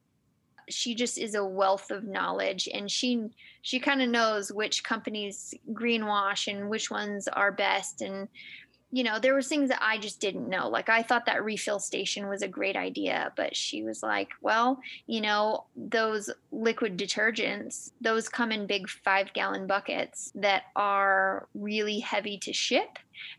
She 0.67 0.95
just 0.95 1.19
is 1.19 1.35
a 1.35 1.45
wealth 1.45 1.91
of 1.91 2.05
knowledge 2.05 2.67
and 2.73 2.89
she 2.89 3.29
she 3.61 3.79
kind 3.79 4.01
of 4.01 4.09
knows 4.09 4.51
which 4.51 4.83
companies 4.83 5.53
greenwash 5.73 6.51
and 6.51 6.71
which 6.71 6.89
ones 6.89 7.27
are 7.27 7.51
best 7.51 8.01
and 8.01 8.27
you 8.91 9.03
know, 9.03 9.19
there 9.19 9.35
was 9.35 9.47
things 9.47 9.69
that 9.69 9.81
I 9.81 9.97
just 9.97 10.21
didn't 10.21 10.47
know. 10.47 10.69
Like 10.69 10.87
I 10.87 11.03
thought 11.03 11.25
that 11.25 11.43
refill 11.43 11.79
station 11.79 12.29
was 12.29 12.41
a 12.41 12.47
great 12.47 12.77
idea, 12.77 13.33
but 13.35 13.55
she 13.55 13.83
was 13.83 14.01
like, 14.01 14.29
"Well, 14.41 14.79
you 15.07 15.19
know, 15.19 15.65
those 15.75 16.29
liquid 16.51 16.97
detergents, 16.97 17.91
those 17.99 18.29
come 18.29 18.51
in 18.51 18.65
big 18.65 18.87
5-gallon 18.87 19.67
buckets 19.67 20.31
that 20.35 20.63
are 20.75 21.49
really 21.53 21.99
heavy 21.99 22.37
to 22.39 22.53
ship, 22.53 22.97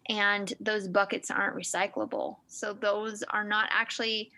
and 0.08 0.52
those 0.60 0.86
buckets 0.86 1.30
aren't 1.30 1.56
recyclable. 1.56 2.36
So 2.48 2.74
those 2.74 3.22
are 3.30 3.44
not 3.44 3.70
actually 3.72 4.30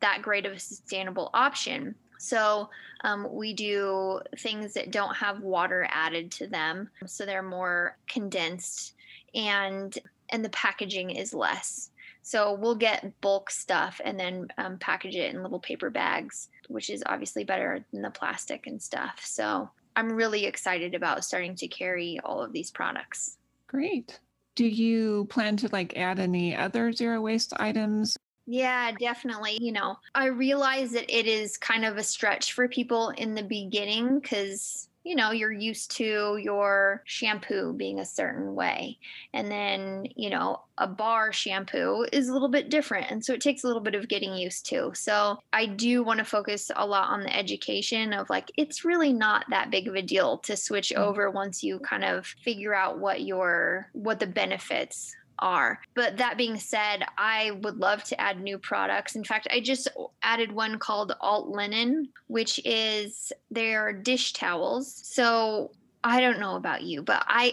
that 0.00 0.22
great 0.22 0.46
of 0.46 0.52
a 0.52 0.58
sustainable 0.58 1.28
option." 1.34 1.94
So 2.18 2.70
um, 3.04 3.28
we 3.30 3.52
do 3.52 4.20
things 4.38 4.72
that 4.74 4.92
don't 4.92 5.14
have 5.16 5.40
water 5.40 5.86
added 5.90 6.30
to 6.32 6.46
them, 6.46 6.88
so 7.04 7.26
they're 7.26 7.42
more 7.42 7.98
condensed 8.06 8.94
and 9.34 9.98
and 10.32 10.44
the 10.44 10.50
packaging 10.50 11.10
is 11.10 11.32
less. 11.32 11.90
So 12.22 12.54
we'll 12.54 12.76
get 12.76 13.20
bulk 13.20 13.50
stuff 13.50 14.00
and 14.04 14.18
then 14.18 14.48
um, 14.56 14.78
package 14.78 15.16
it 15.16 15.34
in 15.34 15.42
little 15.42 15.58
paper 15.58 15.90
bags, 15.90 16.48
which 16.68 16.88
is 16.88 17.02
obviously 17.06 17.44
better 17.44 17.84
than 17.92 18.02
the 18.02 18.10
plastic 18.10 18.66
and 18.66 18.80
stuff. 18.80 19.20
So 19.24 19.68
I'm 19.96 20.12
really 20.12 20.46
excited 20.46 20.94
about 20.94 21.24
starting 21.24 21.56
to 21.56 21.68
carry 21.68 22.20
all 22.24 22.42
of 22.42 22.52
these 22.52 22.70
products. 22.70 23.38
Great. 23.66 24.20
Do 24.54 24.64
you 24.64 25.26
plan 25.30 25.56
to 25.58 25.68
like 25.72 25.96
add 25.96 26.18
any 26.18 26.54
other 26.54 26.92
zero 26.92 27.20
waste 27.20 27.52
items? 27.56 28.16
Yeah, 28.46 28.92
definitely. 28.92 29.58
You 29.60 29.72
know, 29.72 29.96
I 30.14 30.26
realize 30.26 30.92
that 30.92 31.10
it 31.10 31.26
is 31.26 31.56
kind 31.56 31.84
of 31.84 31.96
a 31.96 32.02
stretch 32.02 32.52
for 32.52 32.68
people 32.68 33.10
in 33.10 33.34
the 33.34 33.42
beginning 33.42 34.18
because 34.18 34.88
you 35.04 35.16
know 35.16 35.30
you're 35.30 35.52
used 35.52 35.90
to 35.96 36.38
your 36.42 37.02
shampoo 37.04 37.72
being 37.72 37.98
a 37.98 38.04
certain 38.04 38.54
way 38.54 38.98
and 39.32 39.50
then 39.50 40.06
you 40.16 40.30
know 40.30 40.60
a 40.78 40.86
bar 40.86 41.32
shampoo 41.32 42.06
is 42.12 42.28
a 42.28 42.32
little 42.32 42.48
bit 42.48 42.70
different 42.70 43.10
and 43.10 43.24
so 43.24 43.32
it 43.32 43.40
takes 43.40 43.64
a 43.64 43.66
little 43.66 43.82
bit 43.82 43.94
of 43.94 44.08
getting 44.08 44.34
used 44.34 44.66
to 44.66 44.90
so 44.94 45.38
i 45.52 45.66
do 45.66 46.02
want 46.02 46.18
to 46.18 46.24
focus 46.24 46.70
a 46.76 46.86
lot 46.86 47.10
on 47.10 47.20
the 47.20 47.36
education 47.36 48.12
of 48.12 48.28
like 48.30 48.50
it's 48.56 48.84
really 48.84 49.12
not 49.12 49.44
that 49.50 49.70
big 49.70 49.88
of 49.88 49.94
a 49.94 50.02
deal 50.02 50.38
to 50.38 50.56
switch 50.56 50.92
mm. 50.94 50.98
over 50.98 51.30
once 51.30 51.62
you 51.62 51.78
kind 51.80 52.04
of 52.04 52.26
figure 52.42 52.74
out 52.74 52.98
what 52.98 53.22
your 53.22 53.88
what 53.92 54.20
the 54.20 54.26
benefits 54.26 55.16
are. 55.38 55.80
But 55.94 56.16
that 56.18 56.36
being 56.36 56.58
said, 56.58 57.04
I 57.18 57.52
would 57.62 57.76
love 57.76 58.04
to 58.04 58.20
add 58.20 58.40
new 58.40 58.58
products. 58.58 59.16
In 59.16 59.24
fact, 59.24 59.48
I 59.50 59.60
just 59.60 59.88
added 60.22 60.52
one 60.52 60.78
called 60.78 61.14
Alt 61.20 61.48
Linen, 61.48 62.08
which 62.28 62.60
is 62.64 63.32
their 63.50 63.92
dish 63.92 64.32
towels. 64.32 64.92
So 65.04 65.72
I 66.04 66.20
don't 66.20 66.40
know 66.40 66.56
about 66.56 66.82
you, 66.82 67.02
but 67.02 67.24
I 67.26 67.52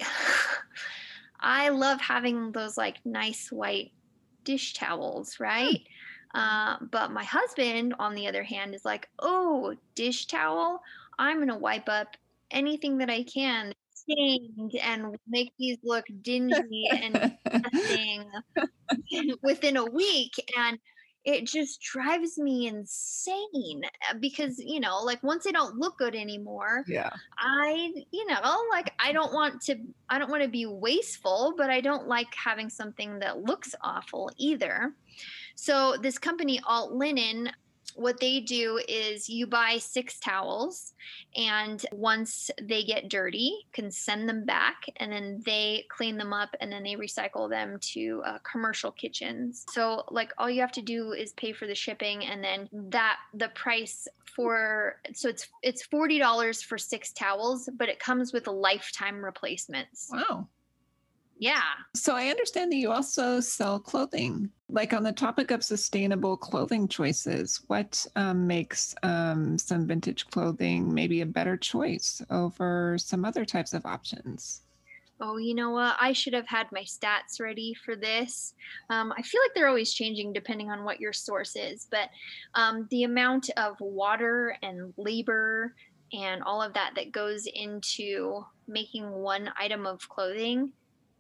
I 1.40 1.70
love 1.70 2.02
having 2.02 2.52
those 2.52 2.78
like 2.78 2.98
nice 3.06 3.52
white 3.52 3.92
dish 4.44 4.74
towels, 4.74 5.40
right? 5.40 5.82
Hmm. 6.32 6.40
Uh, 6.40 6.78
but 6.92 7.12
my 7.12 7.24
husband, 7.24 7.96
on 7.98 8.14
the 8.14 8.28
other 8.28 8.44
hand, 8.44 8.76
is 8.76 8.86
like, 8.86 9.10
oh, 9.20 9.76
dish 9.96 10.28
towel. 10.28 10.82
I'm 11.18 11.40
gonna 11.40 11.58
wipe 11.58 11.90
up 11.90 12.16
anything 12.52 12.98
that 13.00 13.10
I 13.10 13.24
can 13.24 13.74
stained 14.10 14.76
and 14.76 15.16
make 15.28 15.52
these 15.58 15.78
look 15.84 16.06
dingy 16.22 16.88
and 16.92 17.38
disgusting 17.52 18.30
within 19.44 19.78
a 19.78 19.86
week. 19.86 20.34
And 20.58 20.80
it 21.26 21.46
just 21.46 21.82
drives 21.82 22.38
me 22.38 22.68
insane 22.68 23.82
uh, 24.10 24.16
because 24.20 24.58
you 24.58 24.80
know 24.80 25.02
like 25.04 25.22
once 25.22 25.44
they 25.44 25.52
don't 25.52 25.76
look 25.76 25.98
good 25.98 26.16
anymore 26.16 26.84
yeah 26.88 27.10
i 27.38 27.92
you 28.12 28.26
know 28.26 28.64
like 28.72 28.94
i 29.00 29.12
don't 29.12 29.34
want 29.34 29.62
to 29.62 29.76
i 30.10 30.18
don't 30.18 30.32
want 30.32 30.42
to 30.42 30.48
be 30.48 30.66
wasteful 30.66 31.54
but 31.58 31.70
i 31.70 31.82
don't 31.82 32.08
like 32.08 32.34
having 32.34 32.70
something 32.70 33.20
that 33.20 33.44
looks 33.44 33.76
awful 33.82 34.32
either 34.38 34.94
so 35.56 35.98
this 36.02 36.18
company 36.18 36.60
alt 36.66 36.94
linen 36.94 37.52
what 37.96 38.20
they 38.20 38.40
do 38.40 38.80
is 38.88 39.30
you 39.30 39.48
buy 39.48 39.78
six 39.80 40.20
towels 40.20 40.94
and 41.36 41.86
once 41.92 42.50
they 42.62 42.84
get 42.84 43.10
dirty 43.10 43.68
can 43.74 43.92
send 43.92 44.28
them 44.28 44.46
back 44.46 44.86
and 44.98 45.12
then 45.12 45.42
they 45.46 45.86
clean 45.90 46.18
them 46.18 46.34
up 46.34 46.56
and 46.62 46.72
then 46.72 46.84
they 46.84 46.96
recycle 46.96 47.50
them 47.50 47.78
to 47.82 48.22
uh, 48.26 48.38
commercial 48.40 48.92
kitchens. 48.92 49.66
So 49.72 50.04
like 50.10 50.32
all 50.38 50.50
you 50.50 50.62
have 50.62 50.72
to 50.74 50.82
do 50.82 51.14
is 51.14 51.34
pay 51.34 51.52
for 51.52 51.68
the 51.68 51.76
shipping 51.76 52.26
and 52.26 52.44
then 52.44 52.70
that 52.92 53.18
the 53.34 53.50
price 53.50 54.08
for 54.36 54.98
so 55.14 55.28
it's 55.30 55.48
it's 55.64 55.88
$40 55.88 56.64
for 56.64 56.78
six 56.78 57.12
towels 57.12 57.70
but 57.78 57.90
it 57.90 58.00
comes 58.00 58.34
with 58.34 58.48
lifetime 58.48 59.24
replacements. 59.24 60.10
Wow 60.12 60.48
Yeah. 61.40 61.62
So 61.96 62.16
I 62.16 62.28
understand 62.28 62.70
that 62.72 62.78
you 62.78 62.92
also 62.92 63.40
sell 63.40 63.80
clothing. 63.80 64.50
Like 64.68 64.94
on 64.94 65.04
the 65.04 65.14
topic 65.14 65.52
of 65.52 65.64
sustainable 65.64 66.36
clothing 66.36 66.88
choices, 66.88 67.62
what 67.68 68.06
um, 68.18 68.46
makes 68.46 68.94
um, 69.04 69.58
some 69.58 69.88
vintage 69.88 70.28
clothing 70.28 70.94
maybe 70.94 71.22
a 71.22 71.26
better 71.26 71.56
choice 71.56 72.22
over 72.30 72.98
some 73.00 73.24
other 73.24 73.46
types 73.46 73.74
of 73.74 73.86
options? 73.86 74.64
Oh, 75.22 75.38
you 75.38 75.56
know 75.56 75.72
what? 75.72 75.96
I 76.00 76.14
should 76.14 76.34
have 76.34 76.48
had 76.48 76.72
my 76.72 76.82
stats 76.82 77.40
ready 77.40 77.74
for 77.74 77.96
this. 77.96 78.54
Um, 78.90 79.14
I 79.18 79.22
feel 79.22 79.42
like 79.42 79.52
they're 79.56 79.68
always 79.68 79.94
changing 79.94 80.34
depending 80.34 80.70
on 80.70 80.84
what 80.84 81.00
your 81.00 81.14
source 81.14 81.56
is, 81.56 81.88
but 81.90 82.10
um, 82.54 82.86
the 82.92 83.04
amount 83.04 83.50
of 83.58 83.80
water 83.80 84.56
and 84.62 84.94
labor 84.98 85.74
and 86.12 86.44
all 86.44 86.62
of 86.62 86.74
that 86.74 86.94
that 86.96 87.12
goes 87.12 87.48
into 87.54 88.46
making 88.68 89.10
one 89.10 89.52
item 89.58 89.86
of 89.86 90.08
clothing 90.10 90.72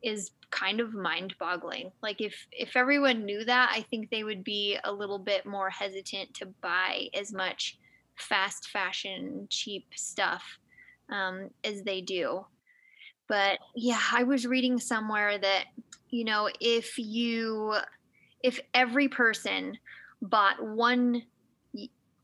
is 0.01 0.31
kind 0.51 0.79
of 0.79 0.93
mind-boggling. 0.93 1.91
Like 2.01 2.21
if 2.21 2.47
if 2.51 2.75
everyone 2.75 3.25
knew 3.25 3.43
that, 3.45 3.71
I 3.73 3.81
think 3.81 4.09
they 4.09 4.23
would 4.23 4.43
be 4.43 4.77
a 4.83 4.91
little 4.91 5.19
bit 5.19 5.45
more 5.45 5.69
hesitant 5.69 6.33
to 6.35 6.47
buy 6.61 7.07
as 7.13 7.31
much 7.31 7.77
fast 8.15 8.69
fashion, 8.69 9.47
cheap 9.49 9.87
stuff 9.95 10.59
um, 11.09 11.49
as 11.63 11.83
they 11.83 12.01
do. 12.01 12.45
But 13.27 13.59
yeah, 13.75 14.01
I 14.11 14.23
was 14.23 14.47
reading 14.47 14.79
somewhere 14.79 15.37
that 15.37 15.65
you 16.09 16.23
know 16.23 16.49
if 16.59 16.97
you 16.97 17.75
if 18.41 18.59
every 18.73 19.07
person 19.07 19.77
bought 20.21 20.63
one 20.63 21.23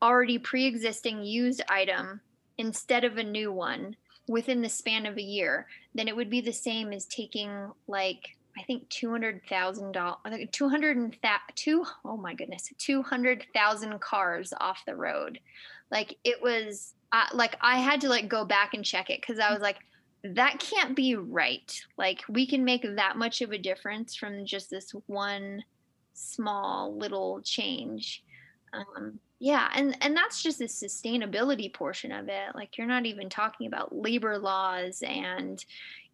already 0.01 0.37
pre-existing 0.37 1.23
used 1.23 1.61
item 1.69 2.21
instead 2.57 3.03
of 3.03 3.17
a 3.17 3.23
new 3.23 3.51
one 3.51 3.95
within 4.27 4.61
the 4.61 4.69
span 4.69 5.05
of 5.05 5.17
a 5.17 5.21
year, 5.21 5.67
then 5.93 6.07
it 6.07 6.15
would 6.15 6.29
be 6.29 6.41
the 6.41 6.53
same 6.53 6.91
as 6.91 7.05
taking 7.05 7.71
like 7.87 8.35
I 8.57 8.63
think 8.63 8.87
two 8.89 9.11
hundred 9.11 9.41
thousand 9.49 9.91
dollars, 9.91 10.17
two 10.51 10.69
hundred 10.69 10.97
and 10.97 11.15
two. 11.55 11.85
Oh 12.05 12.17
my 12.17 12.33
goodness, 12.33 12.71
two 12.77 13.01
hundred 13.01 13.45
thousand 13.53 13.99
cars 13.99 14.53
off 14.59 14.85
the 14.85 14.95
road. 14.95 15.39
Like 15.91 16.17
it 16.23 16.41
was, 16.41 16.93
uh, 17.11 17.25
like 17.33 17.57
I 17.61 17.77
had 17.77 18.01
to 18.01 18.09
like 18.09 18.29
go 18.29 18.45
back 18.45 18.73
and 18.73 18.83
check 18.83 19.09
it 19.09 19.21
because 19.21 19.39
I 19.39 19.51
was 19.51 19.61
like, 19.61 19.77
that 20.23 20.59
can't 20.59 20.95
be 20.95 21.15
right. 21.15 21.79
Like 21.97 22.23
we 22.29 22.47
can 22.47 22.63
make 22.63 22.83
that 22.95 23.17
much 23.17 23.41
of 23.41 23.51
a 23.51 23.57
difference 23.57 24.15
from 24.15 24.45
just 24.45 24.69
this 24.69 24.91
one 25.05 25.63
small 26.13 26.95
little 26.97 27.41
change. 27.41 28.23
Um, 28.73 29.19
yeah 29.39 29.69
and 29.75 29.97
and 30.01 30.15
that's 30.15 30.41
just 30.41 30.59
the 30.59 30.65
sustainability 30.65 31.73
portion 31.73 32.11
of 32.11 32.29
it 32.29 32.55
like 32.55 32.77
you're 32.77 32.87
not 32.87 33.05
even 33.05 33.29
talking 33.29 33.67
about 33.67 33.95
labor 33.95 34.37
laws 34.37 35.03
and 35.05 35.65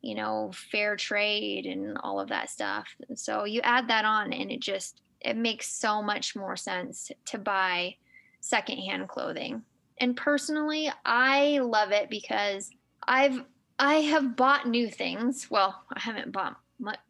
you 0.02 0.16
know 0.16 0.52
fair 0.72 0.96
trade 0.96 1.66
and 1.66 1.98
all 2.00 2.20
of 2.20 2.30
that 2.30 2.50
stuff 2.50 2.88
so 3.16 3.44
you 3.44 3.62
add 3.62 3.88
that 3.88 4.06
on 4.06 4.34
and 4.34 4.52
it 4.52 4.60
just 4.60 5.02
it 5.20 5.38
makes 5.38 5.68
so 5.68 6.02
much 6.02 6.36
more 6.36 6.56
sense 6.56 7.12
to 7.26 7.38
buy 7.38 7.96
secondhand 8.40 9.08
clothing 9.08 9.62
and 10.00 10.18
personally 10.18 10.92
i 11.06 11.60
love 11.60 11.92
it 11.92 12.10
because 12.10 12.72
i've 13.08 13.40
i 13.78 13.96
have 13.96 14.36
bought 14.36 14.68
new 14.68 14.90
things 14.90 15.48
well 15.52 15.84
i 15.94 16.00
haven't 16.00 16.32
bought 16.32 16.58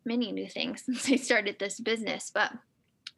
many 0.04 0.34
new 0.34 0.48
things 0.48 0.84
since 0.86 1.10
i 1.10 1.16
started 1.16 1.58
this 1.58 1.80
business 1.80 2.30
but 2.34 2.52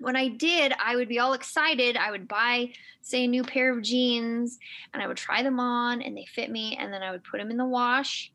when 0.03 0.17
I 0.17 0.27
did, 0.27 0.73
I 0.83 0.97
would 0.97 1.07
be 1.07 1.19
all 1.19 1.31
excited. 1.31 1.95
I 1.95 2.11
would 2.11 2.27
buy, 2.27 2.73
say, 3.01 3.23
a 3.23 3.27
new 3.27 3.43
pair 3.43 3.71
of 3.71 3.81
jeans 3.81 4.59
and 4.93 5.01
I 5.01 5.07
would 5.07 5.15
try 5.15 5.43
them 5.43 5.61
on 5.61 6.01
and 6.01 6.15
they 6.15 6.25
fit 6.25 6.51
me. 6.51 6.75
And 6.77 6.91
then 6.91 7.01
I 7.01 7.11
would 7.11 7.23
put 7.23 7.39
them 7.39 7.49
in 7.49 7.57
the 7.57 7.65
wash 7.65 8.29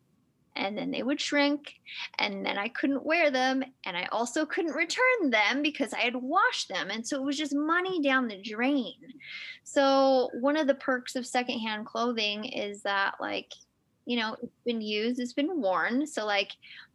and 0.56 0.76
then 0.76 0.90
they 0.90 1.02
would 1.02 1.20
shrink 1.20 1.74
and 2.18 2.44
then 2.44 2.56
I 2.56 2.68
couldn't 2.68 3.04
wear 3.04 3.30
them. 3.30 3.62
And 3.84 3.98
I 3.98 4.08
also 4.10 4.46
couldn't 4.46 4.74
return 4.74 5.28
them 5.30 5.60
because 5.60 5.92
I 5.92 6.00
had 6.00 6.16
washed 6.16 6.70
them. 6.70 6.88
And 6.90 7.06
so 7.06 7.16
it 7.16 7.22
was 7.22 7.36
just 7.36 7.54
money 7.54 8.00
down 8.00 8.28
the 8.28 8.40
drain. 8.40 8.94
So, 9.62 10.30
one 10.40 10.56
of 10.56 10.66
the 10.66 10.74
perks 10.74 11.16
of 11.16 11.26
secondhand 11.26 11.84
clothing 11.84 12.46
is 12.46 12.82
that, 12.84 13.16
like, 13.20 13.52
you 14.06 14.18
know, 14.18 14.36
it's 14.42 14.60
been 14.64 14.80
used, 14.80 15.20
it's 15.20 15.34
been 15.34 15.60
worn. 15.60 16.06
So, 16.06 16.24
like, 16.24 16.52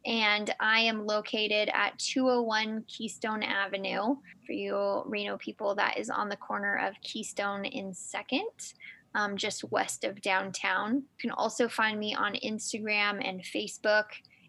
and 0.06 0.54
I 0.60 0.80
am 0.80 1.06
located 1.06 1.70
at 1.74 1.98
201 1.98 2.84
Keystone 2.88 3.42
Avenue. 3.42 4.16
For 4.46 4.52
you 4.52 5.02
Reno 5.06 5.36
people, 5.36 5.74
that 5.74 5.98
is 5.98 6.08
on 6.08 6.28
the 6.28 6.36
corner 6.36 6.76
of 6.86 6.94
Keystone 7.02 7.64
in 7.64 7.92
Second, 7.92 8.72
um, 9.14 9.36
just 9.36 9.70
west 9.70 10.04
of 10.04 10.22
downtown. 10.22 10.94
You 10.94 11.02
can 11.20 11.30
also 11.32 11.68
find 11.68 11.98
me 11.98 12.14
on 12.14 12.34
Instagram 12.34 13.26
and 13.26 13.42
Facebook. 13.42 14.04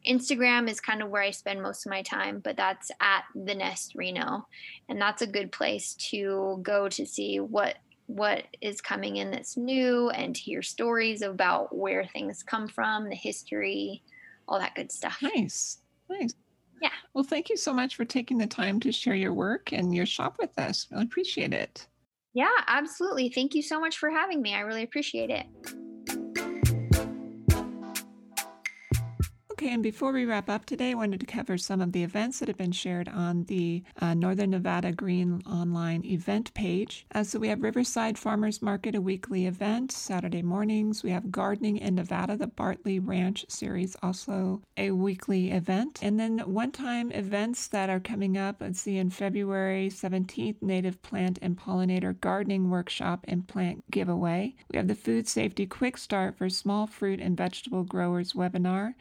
Instagram 0.08 0.70
is 0.70 0.80
kind 0.80 1.02
of 1.02 1.10
where 1.10 1.22
I 1.22 1.32
spend 1.32 1.62
most 1.62 1.86
of 1.86 1.90
my 1.90 2.02
time, 2.04 2.40
but 2.40 2.56
that's 2.56 2.90
at 3.02 3.26
the 3.36 3.56
Nest 3.56 3.94
Reno, 3.96 4.48
and 4.88 5.02
that's 5.02 5.22
a 5.22 5.28
good 5.28 5.52
place 5.52 5.94
to 6.12 6.60
go 6.64 6.88
to 6.90 7.06
see 7.06 7.40
what 7.40 7.76
what 8.06 8.46
is 8.60 8.82
coming 8.82 9.18
in 9.18 9.30
that's 9.30 9.56
new 9.56 10.10
and 10.10 10.36
hear 10.36 10.64
stories 10.64 11.22
about 11.22 11.76
where 11.76 12.06
things 12.06 12.42
come 12.42 12.68
from, 12.68 13.08
the 13.08 13.16
history, 13.16 14.02
all 14.50 14.60
that 14.60 14.76
good 14.76 14.92
stuff. 14.92 15.18
Nice. 15.22 15.80
Nice. 16.10 16.34
Yeah. 16.82 16.90
Well, 17.14 17.24
thank 17.24 17.50
you 17.50 17.58
so 17.58 17.74
much 17.74 17.96
for 17.96 18.04
taking 18.04 18.38
the 18.38 18.48
time 18.48 18.80
to 18.82 18.92
share 18.92 19.16
your 19.16 19.34
work 19.34 19.72
and 19.72 19.94
your 19.94 20.06
shop 20.06 20.38
with 20.40 20.58
us. 20.58 20.88
I 20.96 21.02
appreciate 21.02 21.54
it. 21.54 21.88
Yeah, 22.34 22.48
absolutely. 22.68 23.30
Thank 23.30 23.54
you 23.54 23.62
so 23.62 23.80
much 23.80 23.98
for 23.98 24.10
having 24.10 24.42
me. 24.42 24.54
I 24.54 24.62
really 24.62 24.84
appreciate 24.84 25.30
it. 25.30 25.46
Okay, 29.60 29.74
and 29.74 29.84
before 29.84 30.14
we 30.14 30.24
wrap 30.24 30.50
up 30.50 30.66
today, 30.66 30.92
I 30.92 30.94
wanted 30.94 31.20
to 31.20 31.26
cover 31.26 31.58
some 31.58 31.82
of 31.82 31.92
the 31.92 32.02
events 32.02 32.40
that 32.40 32.48
have 32.48 32.56
been 32.56 32.72
shared 32.72 33.10
on 33.10 33.44
the 33.44 33.84
uh, 34.00 34.14
Northern 34.14 34.52
Nevada 34.52 34.94
Green 34.94 35.42
Online 35.46 36.06
event 36.06 36.54
page. 36.54 37.06
Uh, 37.14 37.26
so 37.26 37.40
we 37.40 37.50
have 37.50 37.62
Riverside 37.62 38.18
Farmers 38.18 38.62
Market, 38.62 38.96
a 38.96 39.02
weekly 39.02 39.48
event, 39.48 39.92
Saturday 39.92 40.42
mornings. 40.42 41.04
We 41.04 41.10
have 41.10 41.30
Gardening 41.30 41.76
in 41.76 41.96
Nevada, 41.96 42.38
the 42.38 42.48
Bartley 42.48 43.00
Ranch 43.00 43.48
series, 43.50 43.98
also 44.02 44.62
a 44.78 44.92
weekly 44.92 45.52
event. 45.52 46.00
And 46.02 46.18
then 46.18 46.40
one 46.40 46.72
time 46.72 47.12
events 47.12 47.68
that 47.68 47.90
are 47.90 48.00
coming 48.00 48.38
up, 48.38 48.62
let's 48.62 48.80
see, 48.80 48.96
in 48.96 49.10
February 49.10 49.90
17th, 49.90 50.62
Native 50.62 51.02
Plant 51.02 51.38
and 51.42 51.60
Pollinator 51.60 52.18
Gardening 52.22 52.70
Workshop 52.70 53.26
and 53.28 53.46
Plant 53.46 53.84
Giveaway. 53.92 54.56
We 54.72 54.78
have 54.78 54.88
the 54.88 54.96
Food 54.96 55.28
Safety 55.28 55.66
Quick 55.66 55.98
Start 55.98 56.38
for 56.38 56.50
Small 56.50 56.88
Fruit 56.88 57.20
and 57.20 57.36
Vegetable 57.36 57.84
Growers 57.84 58.32
webinar 58.32 58.94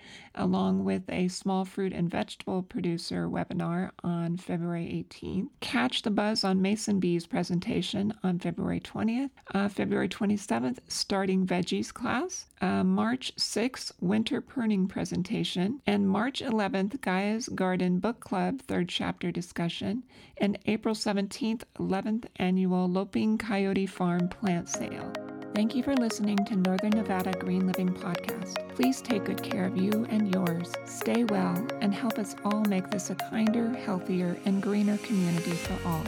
along 0.48 0.82
with 0.82 1.02
a 1.11 1.28
small 1.28 1.66
fruit 1.66 1.92
and 1.92 2.11
vegetable 2.11 2.62
producer 2.62 3.28
webinar 3.28 3.90
on 4.02 4.38
February 4.38 5.06
18th. 5.11 5.48
Catch 5.61 6.00
the 6.00 6.11
Buzz 6.11 6.42
on 6.42 6.62
Mason 6.62 6.98
Bee's 6.98 7.26
presentation 7.26 8.14
on 8.22 8.38
February 8.38 8.80
20th. 8.80 9.28
Uh, 9.52 9.68
February 9.68 10.08
27th, 10.08 10.78
Starting 10.88 11.46
Veggies 11.46 11.92
class. 11.92 12.46
Uh, 12.62 12.82
March 12.82 13.30
6th, 13.37 13.92
Winter 14.00 14.40
Pruning 14.40 14.88
presentation. 14.88 15.82
And 15.87 16.08
March 16.08 16.40
11th, 16.40 16.98
Gaia's 17.02 17.50
Garden 17.50 17.98
Book 17.98 18.20
Club 18.20 18.62
third 18.62 18.88
chapter 18.88 19.30
discussion. 19.30 20.02
And 20.38 20.58
April 20.64 20.94
17th, 20.94 21.64
11th 21.78 22.24
annual 22.37 22.88
Loping 22.88 23.37
Coyote 23.37 23.87
Farm 23.87 24.28
plant 24.28 24.70
sale. 24.70 25.12
Thank 25.54 25.74
you 25.74 25.82
for 25.82 25.94
listening 25.96 26.37
to 26.46 26.56
Northern 26.56 26.90
Nevada 26.90 27.32
Green 27.32 27.66
Living 27.66 27.92
Podcast. 27.92 28.56
Please 28.76 29.00
take 29.00 29.24
good 29.24 29.42
care 29.42 29.64
of 29.64 29.76
you 29.76 30.06
and 30.08 30.32
yours. 30.32 30.72
Stay 30.84 31.24
well 31.24 31.66
and 31.80 31.92
help 31.92 32.18
us 32.18 32.37
all 32.44 32.62
make 32.68 32.88
this 32.90 33.11
a 33.11 33.14
kinder, 33.16 33.70
healthier, 33.74 34.37
and 34.44 34.62
greener 34.62 34.98
community 34.98 35.52
for 35.52 35.88
all. 35.88 36.04